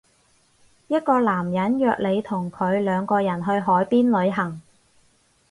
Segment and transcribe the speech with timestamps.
[0.87, 4.59] 一個男人約你同佢兩個人去海邊旅行